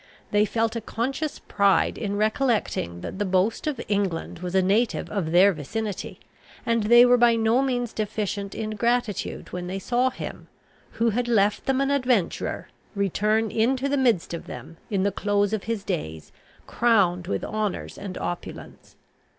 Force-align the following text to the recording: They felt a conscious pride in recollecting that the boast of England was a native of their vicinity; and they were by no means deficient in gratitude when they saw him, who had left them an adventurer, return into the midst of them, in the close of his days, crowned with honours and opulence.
They 0.31 0.45
felt 0.45 0.75
a 0.75 0.81
conscious 0.81 1.37
pride 1.37 1.95
in 1.95 2.17
recollecting 2.17 3.01
that 3.01 3.19
the 3.19 3.23
boast 3.23 3.67
of 3.67 3.79
England 3.87 4.39
was 4.39 4.55
a 4.55 4.61
native 4.63 5.11
of 5.11 5.31
their 5.31 5.53
vicinity; 5.53 6.19
and 6.65 6.85
they 6.85 7.05
were 7.05 7.19
by 7.19 7.35
no 7.35 7.61
means 7.61 7.93
deficient 7.93 8.55
in 8.55 8.71
gratitude 8.71 9.53
when 9.53 9.67
they 9.67 9.77
saw 9.77 10.09
him, 10.09 10.47
who 10.93 11.11
had 11.11 11.27
left 11.27 11.67
them 11.67 11.79
an 11.81 11.91
adventurer, 11.91 12.67
return 12.95 13.51
into 13.51 13.87
the 13.87 13.95
midst 13.95 14.33
of 14.33 14.47
them, 14.47 14.77
in 14.89 15.03
the 15.03 15.11
close 15.11 15.53
of 15.53 15.65
his 15.65 15.83
days, 15.83 16.31
crowned 16.65 17.27
with 17.27 17.43
honours 17.45 17.95
and 17.95 18.17
opulence. 18.17 18.95